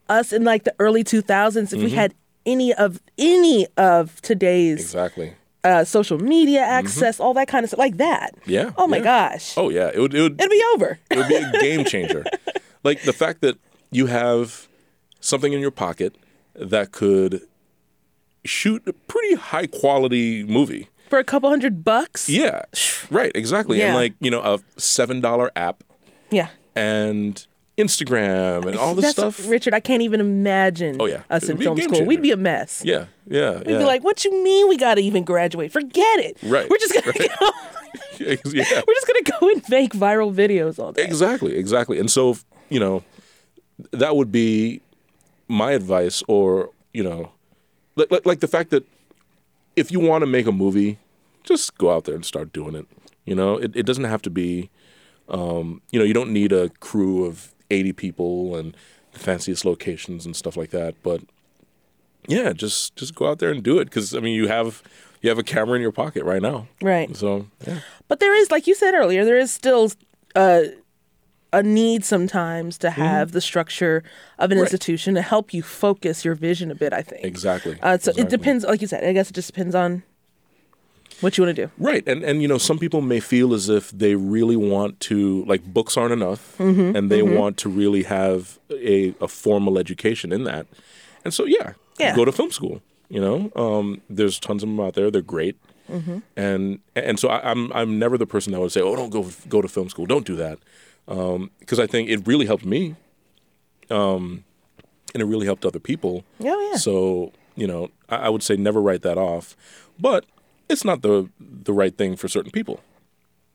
us 0.09 0.33
in 0.33 0.45
like 0.45 0.64
the 0.64 0.75
early 0.79 1.05
2000s 1.05 1.73
if 1.73 1.79
Mm-hmm. 1.79 1.85
we 1.85 1.91
had 1.91 2.14
any 2.45 2.75
of 2.75 3.00
any 3.19 3.67
of 3.76 4.21
today's 4.23 4.81
Exactly. 4.81 5.35
uh, 5.62 5.85
social 5.85 6.19
media 6.19 6.61
access, 6.61 7.21
all 7.21 7.33
that 7.35 7.47
kind 7.49 7.62
of 7.64 7.71
stuff 7.71 7.79
like 7.79 7.99
that. 7.99 8.35
Mm-hmm. 8.41 8.50
Yeah, 8.50 8.71
Oh 8.76 8.87
my 8.88 8.97
yeah. 8.97 9.02
gosh. 9.05 9.55
Oh 9.57 9.69
yeah, 9.69 9.91
it 9.95 10.00
would. 10.00 10.12
It 10.14 10.23
would. 10.23 10.41
It'll 10.41 10.50
be 10.50 10.64
over. 10.75 10.99
it 11.11 11.17
would 11.19 11.29
be 11.29 11.37
a 11.37 11.52
game 11.61 11.85
changer. 11.85 12.25
like 12.83 13.02
the 13.02 13.12
fact 13.12 13.43
that 13.43 13.57
you 13.93 14.07
have 14.07 14.67
something 15.21 15.52
in 15.52 15.61
your 15.61 15.71
pocket 15.71 16.17
that 16.57 16.91
could 16.93 17.43
shoot 18.44 18.82
a 18.87 18.92
pretty 18.92 19.34
high 19.37 19.66
quality 19.66 20.44
movie. 20.44 20.88
For 21.08 21.18
a 21.18 21.25
couple 21.25 21.49
hundred 21.50 21.84
bucks. 21.84 22.28
Yeah, 22.28 22.62
right, 23.11 23.32
exactly. 23.34 23.78
Yeah. 23.78 23.87
And 23.88 23.94
like 23.96 24.14
you 24.20 24.30
know, 24.30 24.40
a 24.40 24.58
seven 24.80 25.20
dollar 25.20 25.50
app 25.56 25.84
Yeah. 26.30 26.49
and 26.75 27.44
Instagram 27.78 28.66
and 28.66 28.76
all 28.76 28.94
this 28.94 29.14
That's 29.14 29.37
stuff. 29.37 29.49
Richard, 29.50 29.75
I 29.75 29.80
can't 29.80 30.02
even 30.02 30.20
imagine 30.20 30.96
Oh, 31.00 31.06
yeah. 31.06 31.22
us 31.30 31.49
in 31.49 31.56
film 31.58 31.76
school. 31.78 31.90
changer. 31.90 32.04
We'd 32.06 32.22
be 32.22 32.30
a 32.30 32.37
mess. 32.37 32.82
Yeah, 32.84 33.06
yeah, 33.26 33.58
We'd 33.58 33.68
yeah. 33.68 33.78
be 33.78 33.84
like, 33.84 34.04
what 34.04 34.25
you 34.25 34.42
mean 34.44 34.68
we 34.68 34.76
gotta 34.76 35.00
even 35.00 35.25
graduate? 35.25 35.72
Forget 35.72 36.18
it. 36.20 36.37
Right, 36.42 36.68
We're 36.68 36.78
just 36.78 36.92
gonna 36.94 37.06
right. 37.18 37.30
go 37.40 37.50
yeah, 38.20 38.37
we're 38.87 38.94
just 38.94 39.06
gonna 39.06 39.38
go 39.40 39.49
and 39.50 39.62
make 39.68 39.92
viral 39.94 40.32
videos 40.34 40.78
all 40.78 40.92
day. 40.92 41.02
exactly, 41.04 41.56
exactly. 41.56 41.99
And 41.99 42.11
so 42.11 42.37
you 42.70 42.80
know, 42.80 43.02
that 43.90 44.16
would 44.16 44.30
be 44.32 44.80
my 45.49 45.72
advice, 45.72 46.22
or 46.28 46.70
you 46.94 47.02
know, 47.02 47.32
like, 47.96 48.11
like, 48.11 48.26
like 48.26 48.40
the 48.40 48.49
fact 48.49 48.70
that 48.70 48.84
if 49.76 49.90
you 49.90 50.00
want 50.00 50.22
to 50.22 50.26
make 50.26 50.46
a 50.46 50.52
movie, 50.52 50.99
just 51.44 51.76
go 51.78 51.90
out 51.94 52.04
there 52.04 52.14
and 52.14 52.25
start 52.25 52.52
doing 52.52 52.75
it. 52.75 52.87
You 53.25 53.34
know, 53.34 53.56
it, 53.56 53.75
it 53.76 53.87
doesn't 53.87 54.04
have 54.04 54.22
to 54.22 54.30
be, 54.30 54.70
um, 55.28 55.80
you 55.90 55.99
know, 55.99 56.04
you 56.04 56.14
don't 56.14 56.32
need 56.32 56.52
a 56.52 56.68
crew 56.80 57.25
of 57.25 57.54
80 57.70 57.92
people 57.92 58.56
and 58.56 58.76
the 59.12 59.18
fanciest 59.18 59.64
locations 59.64 60.26
and 60.26 60.34
stuff 60.34 60.56
like 60.56 60.70
that. 60.70 60.94
But 61.02 61.22
yeah, 62.28 62.52
just 62.52 62.94
just 62.96 63.14
go 63.14 63.28
out 63.28 63.38
there 63.38 63.50
and 63.50 63.62
do 63.62 63.78
it 63.78 63.87
because 63.87 64.14
I 64.14 64.20
mean, 64.20 64.34
you 64.34 64.49
have 64.49 64.82
you 65.20 65.28
have 65.28 65.38
a 65.38 65.42
camera 65.42 65.76
in 65.76 65.82
your 65.82 65.92
pocket 65.92 66.25
right 66.25 66.42
now. 66.42 66.66
Right. 66.80 67.14
So 67.16 67.46
yeah, 67.66 67.80
But 68.08 68.20
there 68.20 68.34
is, 68.34 68.50
like 68.50 68.66
you 68.66 68.75
said 68.75 68.94
earlier, 68.94 69.25
there 69.25 69.38
is 69.38 69.52
still 69.52 69.90
uh, 70.34 70.62
a 71.52 71.62
need 71.62 72.04
sometimes 72.04 72.78
to 72.78 72.90
have 72.90 73.32
the 73.32 73.40
structure 73.40 74.02
of 74.38 74.50
an 74.50 74.56
Mm-hmm. 74.56 74.61
Right. 74.62 74.62
institution 74.73 75.14
to 75.14 75.23
help 75.23 75.52
you 75.52 75.62
focus 75.62 76.25
your 76.25 76.35
vision 76.35 76.71
a 76.71 76.75
bit. 76.75 76.92
I 76.92 77.02
think. 77.02 77.25
exactly. 77.25 77.73
Uh, 77.82 77.99
so 77.99 78.11
exactly. 78.11 78.23
it 78.23 78.28
depends, 78.30 78.64
like 78.64 78.80
you 78.80 78.87
said. 78.87 79.04
I 79.04 79.12
guess 79.12 79.28
it 79.30 79.35
just 79.35 79.49
depends 79.49 79.75
on 79.75 80.02
what 81.21 81.37
you 81.38 81.44
want 81.44 81.54
to 81.56 81.66
do. 81.66 81.71
Right, 81.78 82.02
and 82.09 82.25
and 82.25 82.42
you 82.42 82.49
know, 82.49 82.59
some 82.59 82.78
people 82.78 83.00
may 83.00 83.21
feel 83.21 83.54
as 83.54 83.68
if 83.68 83.90
they 83.90 84.14
really 84.16 84.56
want 84.56 84.99
to, 85.00 85.44
like, 85.44 85.62
books 85.73 85.97
aren't 85.97 86.12
enough, 86.12 86.56
Mm-hmm, 86.59 86.97
and 86.97 87.11
they 87.11 87.23
want 87.23 87.56
to 87.59 87.68
really 87.68 88.02
have 88.04 88.59
a, 88.71 89.14
a 89.21 89.28
formal 89.28 89.78
education 89.78 90.32
in 90.32 90.44
that, 90.44 90.66
and 91.25 91.32
so 91.35 91.44
yeah, 91.44 91.75
Yeah. 91.99 92.16
go 92.16 92.25
to 92.25 92.32
film 92.32 92.50
school. 92.50 92.80
You 93.09 93.21
know, 93.21 93.52
um, 93.54 94.00
there's 94.09 94.40
tons 94.40 94.62
of 94.62 94.68
them 94.71 94.80
out 94.80 94.94
there. 94.94 95.11
They're 95.11 95.23
great, 95.23 95.56
Mm-hmm. 95.90 96.18
and 96.37 96.78
and 96.97 97.21
so 97.21 97.28
I, 97.28 97.50
I'm 97.50 97.71
I'm 97.73 97.99
never 97.99 98.16
the 98.18 98.26
person 98.26 98.52
that 98.52 98.61
would 98.61 98.73
say, 98.73 98.80
oh, 98.80 98.97
don't 98.97 99.11
go 99.11 99.28
go 99.49 99.61
to 99.62 99.68
film 99.68 99.88
school, 99.90 100.06
don't 100.06 100.26
do 100.26 100.35
that, 100.37 100.59
because 101.06 101.78
I 101.78 101.87
think 101.87 102.09
it 102.09 102.26
really 102.26 102.47
helped 102.47 102.64
me, 102.64 102.97
um, 103.90 104.44
and 105.14 105.23
it 105.23 105.26
really 105.26 105.47
helped 105.47 105.64
other 105.64 105.78
people. 105.80 106.25
Oh, 106.40 106.71
yeah. 106.71 106.76
So 106.76 107.32
you 107.56 107.66
know, 107.66 107.90
I, 108.09 108.16
I 108.16 108.28
would 108.28 108.42
say 108.42 108.56
never 108.56 108.80
write 108.80 109.02
that 109.02 109.18
off, 109.18 109.56
but 109.99 110.25
it's 110.68 110.85
not 110.85 111.02
the 111.02 111.28
the 111.40 111.73
right 111.73 111.97
thing 111.97 112.16
for 112.16 112.28
certain 112.28 112.50
people. 112.50 112.80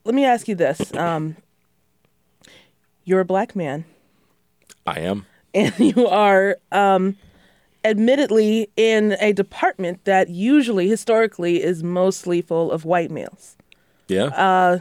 Let 0.03 0.15
me 0.15 0.25
ask 0.25 0.47
you 0.47 0.55
this: 0.55 0.93
um, 0.95 1.37
You're 3.03 3.21
a 3.21 3.25
black 3.25 3.55
man, 3.55 3.85
I 4.85 4.99
am. 4.99 5.25
and 5.53 5.73
you 5.79 6.07
are, 6.07 6.57
um, 6.71 7.17
admittedly, 7.83 8.69
in 8.77 9.17
a 9.19 9.33
department 9.33 10.05
that 10.05 10.29
usually, 10.29 10.87
historically, 10.87 11.63
is 11.63 11.83
mostly 11.83 12.41
full 12.41 12.71
of 12.71 12.85
white 12.85 13.11
males. 13.11 13.55
Yeah. 14.07 14.25
Uh, 14.25 14.79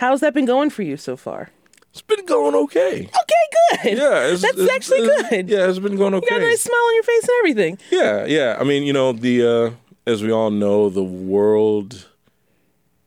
How's 0.00 0.20
that 0.20 0.32
been 0.32 0.46
going 0.46 0.70
for 0.70 0.82
you 0.82 0.96
so 0.96 1.14
far? 1.16 1.50
it's 1.90 2.02
been 2.02 2.24
going 2.24 2.54
okay. 2.54 3.00
Okay, 3.02 3.82
good. 3.82 3.98
Yeah, 3.98 4.28
it's, 4.28 4.42
that's 4.42 4.56
it's- 4.56 4.70
actually 4.76 5.00
it's- 5.00 5.28
good. 5.28 5.48
Yeah, 5.50 5.68
it's 5.68 5.78
been 5.80 5.96
going 5.96 6.14
okay. 6.14 6.24
You 6.26 6.30
got 6.38 6.40
a 6.40 6.48
nice 6.48 6.62
smile 6.62 6.80
on 6.80 6.94
your 6.94 7.02
face 7.02 7.22
and 7.24 7.36
everything. 7.40 7.78
Yeah, 7.90 8.24
yeah. 8.26 8.56
I 8.60 8.64
mean, 8.64 8.84
you 8.84 8.92
know, 8.92 9.12
the 9.12 9.46
uh, 9.46 9.70
as 10.06 10.22
we 10.22 10.30
all 10.30 10.50
know, 10.50 10.88
the 10.88 11.02
world 11.04 12.06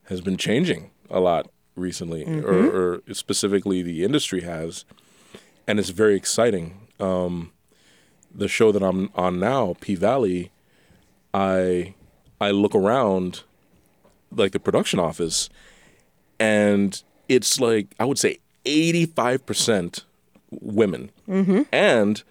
has 0.09 0.19
been 0.21 0.37
changing 0.37 0.91
a 1.09 1.19
lot 1.21 1.49
recently, 1.75 2.25
or, 2.25 2.53
or 2.53 3.01
specifically 3.13 3.81
the 3.81 4.03
industry 4.03 4.41
has, 4.41 4.83
and 5.65 5.79
it's 5.79 5.89
very 5.89 6.15
exciting. 6.15 6.87
Um, 6.99 7.51
the 8.35 8.47
show 8.47 8.71
that 8.71 8.83
I'm 8.83 9.09
on 9.15 9.39
now, 9.39 9.75
P 9.81 9.95
Valley, 9.95 10.51
I 11.33 11.93
I 12.41 12.51
look 12.51 12.75
around 12.75 13.43
like 14.29 14.51
the 14.51 14.59
production 14.59 14.99
office, 14.99 15.49
and 16.43 17.01
it's 17.29 17.59
like 17.59 17.87
I 17.99 18.05
would 18.05 18.19
say 18.19 18.39
85 18.65 19.45
percent 19.45 20.03
women, 20.61 21.11
and 21.71 22.23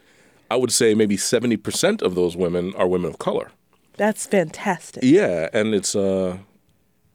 I 0.51 0.57
would 0.57 0.71
say 0.71 0.95
maybe 0.95 1.17
70% 1.17 2.03
of 2.03 2.15
those 2.15 2.37
women 2.37 2.75
are 2.77 2.87
women 2.87 3.09
of 3.11 3.19
color. 3.19 3.51
That's 3.97 4.27
fantastic. 4.27 5.03
Yeah, 5.03 5.49
and 5.53 5.75
it's 5.75 5.97
uh 5.97 6.39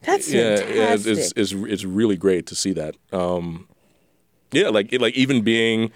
That's 0.01 0.32
yeah, 0.32 0.58
fantastic. 0.58 1.18
it's, 1.18 1.34
it's 1.36 1.51
it's 1.54 1.84
really 1.86 2.18
great 2.18 2.48
to 2.48 2.56
see 2.56 2.74
that. 2.74 2.96
Um 3.12 3.68
yeah, 4.51 4.70
like 4.70 4.92
like 5.00 5.13
even 5.16 5.42
being, 5.44 5.92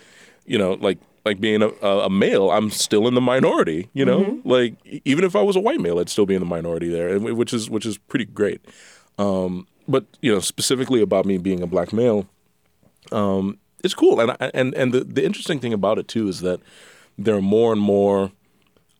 you 0.45 0.57
know, 0.57 0.73
like 0.73 0.99
like 1.25 1.39
being 1.39 1.61
a, 1.61 1.69
a 1.69 2.09
male, 2.09 2.49
I'm 2.51 2.69
still 2.69 3.07
in 3.07 3.13
the 3.13 3.21
minority, 3.21 3.89
you 3.93 4.05
know? 4.05 4.21
Mm-hmm. 4.21 4.49
Like 4.49 4.75
even 5.05 5.23
if 5.23 5.35
I 5.35 5.41
was 5.41 5.55
a 5.55 5.59
white 5.59 5.79
male, 5.79 5.99
I'd 5.99 6.09
still 6.09 6.25
be 6.25 6.35
in 6.35 6.41
the 6.41 6.53
minority 6.57 6.89
there, 6.89 7.19
which 7.19 7.53
is 7.53 7.69
which 7.69 7.85
is 7.85 7.97
pretty 7.97 8.25
great. 8.25 8.61
Um 9.17 9.67
but, 9.87 10.05
you 10.21 10.31
know, 10.33 10.39
specifically 10.39 11.01
about 11.01 11.25
me 11.25 11.37
being 11.37 11.61
a 11.61 11.67
black 11.67 11.91
male, 11.93 12.27
um 13.11 13.57
it's 13.83 13.95
cool. 13.95 14.19
And 14.19 14.31
I, 14.31 14.51
and 14.53 14.73
and 14.75 14.93
the 14.93 15.03
the 15.03 15.25
interesting 15.25 15.59
thing 15.59 15.73
about 15.73 15.97
it 15.97 16.07
too 16.07 16.27
is 16.27 16.41
that 16.41 16.59
there 17.17 17.35
are 17.35 17.41
more 17.41 17.73
and 17.73 17.81
more 17.81 18.31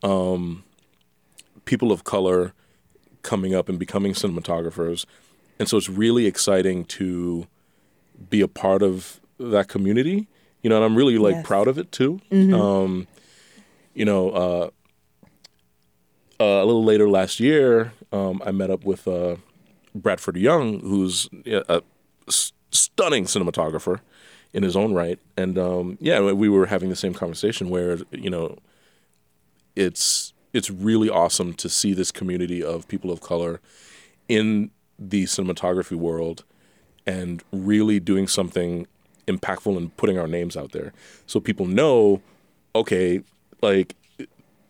um, 0.02 0.64
people 1.64 1.92
of 1.92 2.02
color 2.02 2.52
coming 3.22 3.54
up 3.54 3.68
and 3.68 3.78
becoming 3.78 4.12
cinematographers, 4.12 5.06
and 5.60 5.68
so 5.68 5.76
it's 5.76 5.88
really 5.88 6.26
exciting 6.26 6.84
to 6.86 7.46
be 8.28 8.40
a 8.40 8.48
part 8.48 8.82
of 8.82 9.20
that 9.38 9.68
community. 9.68 10.26
You 10.62 10.70
know, 10.70 10.76
and 10.76 10.84
I'm 10.84 10.96
really 10.96 11.16
like 11.18 11.36
Yes. 11.36 11.46
proud 11.46 11.68
of 11.68 11.78
it 11.78 11.92
too. 11.92 12.20
Um, 12.32 13.06
you 13.94 14.04
know, 14.04 14.30
uh, 14.30 14.70
uh, 16.40 16.62
a 16.62 16.64
little 16.64 16.84
later 16.84 17.08
last 17.08 17.38
year, 17.38 17.92
um, 18.12 18.42
I 18.44 18.50
met 18.50 18.70
up 18.70 18.84
with 18.84 19.06
uh, 19.06 19.36
Bradford 19.94 20.36
Young, 20.36 20.80
who's 20.80 21.28
a 21.46 21.82
stunning 22.70 23.24
cinematographer. 23.24 24.00
in 24.52 24.62
his 24.62 24.76
own 24.76 24.92
right. 24.92 25.18
And 25.36 25.58
um, 25.58 25.98
yeah, 26.00 26.20
we 26.20 26.48
were 26.48 26.66
having 26.66 26.90
the 26.90 26.96
same 26.96 27.14
conversation 27.14 27.70
where 27.70 27.98
you 28.10 28.30
know, 28.30 28.58
it's 29.76 30.32
it's 30.52 30.70
really 30.70 31.08
awesome 31.08 31.54
to 31.54 31.68
see 31.68 31.94
this 31.94 32.10
community 32.10 32.62
of 32.62 32.86
people 32.88 33.10
of 33.10 33.20
color 33.20 33.60
in 34.28 34.70
the 34.98 35.24
cinematography 35.24 35.96
world 35.96 36.44
and 37.06 37.42
really 37.52 37.98
doing 37.98 38.28
something 38.28 38.86
impactful 39.26 39.76
and 39.76 39.96
putting 39.96 40.18
our 40.18 40.26
names 40.26 40.56
out 40.56 40.72
there 40.72 40.92
so 41.26 41.40
people 41.40 41.66
know 41.66 42.20
okay 42.74 43.20
like 43.62 43.94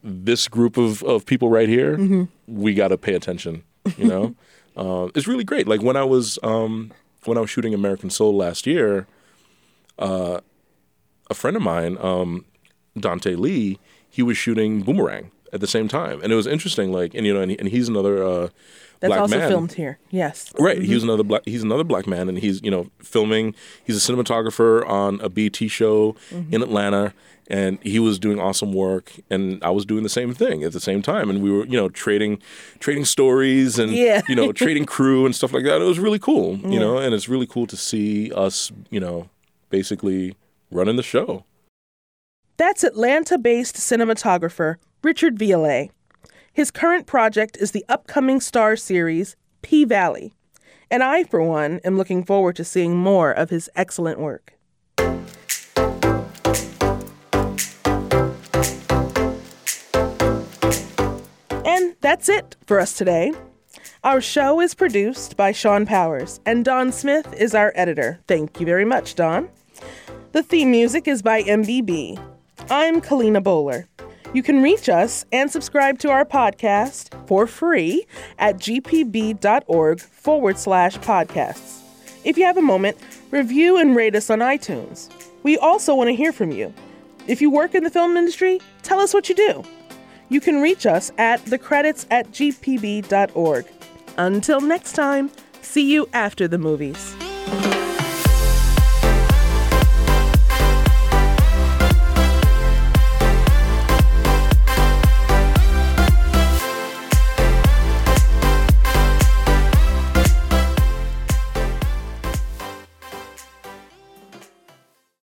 this 0.02 0.46
group 0.48 0.76
of, 0.76 1.02
of 1.04 1.24
people 1.26 1.48
right 1.48 1.68
here 1.68 1.96
mm-hmm. 1.96 2.24
we 2.46 2.74
got 2.74 2.88
to 2.88 2.98
pay 2.98 3.14
attention 3.14 3.62
you 3.96 4.06
know 4.06 4.34
uh, 4.76 5.08
it's 5.14 5.26
really 5.26 5.44
great. 5.44 5.66
Like 5.68 5.82
when 5.82 5.96
i 5.96 6.04
was 6.04 6.38
um, 6.42 6.92
when 7.24 7.38
i 7.38 7.40
was 7.40 7.50
shooting 7.50 7.74
american 7.74 8.10
soul 8.10 8.36
last 8.36 8.66
year 8.66 9.06
uh, 9.98 10.40
a 11.30 11.34
friend 11.34 11.56
of 11.56 11.62
mine 11.62 11.96
um, 12.00 12.44
dante 12.98 13.34
lee 13.34 13.78
he 14.08 14.22
was 14.22 14.36
shooting 14.36 14.82
boomerang 14.82 15.30
at 15.52 15.60
the 15.60 15.66
same 15.66 15.88
time. 15.88 16.20
And 16.22 16.32
it 16.32 16.36
was 16.36 16.46
interesting 16.46 16.92
like 16.92 17.14
and 17.14 17.26
you 17.26 17.34
know 17.34 17.40
and, 17.40 17.50
he, 17.50 17.58
and 17.58 17.68
he's 17.68 17.88
another 17.88 18.24
uh, 18.24 18.48
that's 19.02 19.11
black 19.11 19.21
also 19.21 19.38
man. 19.38 19.49
filmed 19.49 19.73
here. 19.73 19.99
Yes. 20.11 20.52
Right. 20.61 20.78
Mm-hmm. 20.78 20.87
He's 20.87 21.02
another 21.02 21.25
black. 21.25 21.42
He's 21.44 21.64
another 21.64 21.82
black 21.82 22.06
man, 22.06 22.28
and 22.28 22.38
he's 22.38 22.62
you 22.62 22.71
know 22.71 22.87
filming. 23.00 23.52
He's 23.85 23.97
a 23.97 24.12
cinematographer 24.12 24.88
on 24.88 25.21
a 25.21 25.28
BET 25.28 25.56
show 25.56 26.12
mm-hmm. 26.30 26.54
in 26.54 26.62
Atlanta, 26.62 27.12
and 27.49 27.80
he 27.82 27.99
was 27.99 28.21
doing 28.21 28.38
awesome 28.38 28.73
work, 28.73 29.12
and 29.28 29.62
I 29.64 29.71
was 29.71 29.85
doing 29.85 30.04
the 30.04 30.09
same 30.09 30.32
thing 30.35 30.62
at 30.62 30.71
the 30.71 30.78
same 30.78 31.02
time, 31.02 31.30
and 31.30 31.42
we 31.42 31.50
were 31.50 31.66
you 31.66 31.76
know 31.76 31.88
trading, 31.88 32.40
trading 32.78 33.04
stories 33.04 33.76
and 33.76 33.90
yeah. 33.90 34.23
you 34.28 34.37
know 34.37 34.52
trading 34.52 34.87
crew 34.87 35.26
and 35.26 35.35
stuff 35.35 35.52
like 35.52 35.64
that. 35.64 35.82
It 35.82 35.85
was 35.85 35.99
really 35.99 36.21
cool, 36.21 36.59
you 36.59 36.75
yeah. 36.75 36.78
know, 36.78 36.99
and 36.99 37.12
it's 37.12 37.28
really 37.28 37.47
cool 37.47 37.66
to 37.66 37.76
see 37.76 38.30
us 38.30 38.71
you 38.88 39.00
know 39.00 39.28
basically 39.68 40.37
running 40.71 40.94
the 40.94 41.02
show. 41.02 41.44
That's 42.56 42.85
Atlanta-based 42.85 43.75
cinematographer 43.75 44.76
Richard 45.02 45.37
Vialet. 45.37 45.90
His 46.54 46.71
current 46.71 47.06
project 47.06 47.56
is 47.56 47.71
the 47.71 47.85
upcoming 47.88 48.38
Starz 48.38 48.80
series, 48.80 49.37
P 49.62 49.87
Valley, 49.87 50.35
and 50.90 51.02
I, 51.02 51.25
for 51.25 51.42
one, 51.42 51.80
am 51.82 51.97
looking 51.97 52.25
forward 52.25 52.56
to 52.56 52.64
seeing 52.64 52.94
more 52.94 53.30
of 53.32 53.49
his 53.49 53.71
excellent 53.75 54.21
work. 54.21 54.52
And 61.64 61.97
that's 62.02 62.28
it 62.28 62.56
for 62.66 62.78
us 62.78 62.92
today. 62.99 63.32
Our 64.04 64.21
show 64.21 64.61
is 64.61 64.75
produced 64.75 65.38
by 65.38 65.52
Sean 65.52 65.87
Powers, 65.87 66.38
and 66.44 66.66
Don 66.66 66.92
Smith 66.92 67.32
is 67.32 67.54
our 67.54 67.73
editor. 67.75 68.21
Thank 68.28 68.61
you 68.61 68.66
very 68.66 68.85
much, 68.85 69.14
Don. 69.14 69.49
The 70.32 70.42
theme 70.42 70.71
music 70.71 71.09
is 71.09 71.23
by 71.23 71.44
MBB. 71.44 72.23
I'm 72.68 73.00
Kalena 73.00 73.42
Boller. 73.42 73.87
You 74.34 74.42
can 74.42 74.62
reach 74.62 74.88
us 74.88 75.26
and 75.30 75.50
subscribe 75.50 75.98
to 76.00 76.10
our 76.10 76.24
podcast 76.24 77.12
for 77.26 77.46
free 77.46 78.06
at 78.38 78.56
gpb.org 78.56 80.00
forward 80.00 80.58
slash 80.58 80.98
podcasts. 80.98 81.80
If 82.24 82.38
you 82.38 82.44
have 82.44 82.56
a 82.56 82.62
moment, 82.62 82.96
review 83.30 83.76
and 83.76 83.94
rate 83.94 84.14
us 84.14 84.30
on 84.30 84.38
iTunes. 84.38 85.10
We 85.42 85.58
also 85.58 85.94
want 85.94 86.08
to 86.08 86.14
hear 86.14 86.32
from 86.32 86.50
you. 86.50 86.72
If 87.26 87.42
you 87.42 87.50
work 87.50 87.74
in 87.74 87.84
the 87.84 87.90
film 87.90 88.16
industry, 88.16 88.60
tell 88.82 89.00
us 89.00 89.12
what 89.12 89.28
you 89.28 89.34
do. 89.34 89.64
You 90.28 90.40
can 90.40 90.62
reach 90.62 90.86
us 90.86 91.12
at 91.18 91.44
the 91.46 91.58
credits 91.58 92.06
at 92.10 92.30
gpb.org. 92.30 93.66
Until 94.16 94.60
next 94.60 94.92
time, 94.92 95.30
see 95.60 95.92
you 95.92 96.08
after 96.12 96.48
the 96.48 96.58
movies. 96.58 97.14